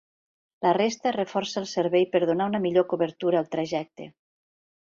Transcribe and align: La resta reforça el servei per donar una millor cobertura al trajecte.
La 0.65 0.71
resta 0.77 1.11
reforça 1.17 1.59
el 1.61 1.69
servei 1.73 2.07
per 2.15 2.23
donar 2.31 2.49
una 2.53 2.63
millor 2.67 2.89
cobertura 2.95 3.41
al 3.43 3.55
trajecte. 3.57 4.09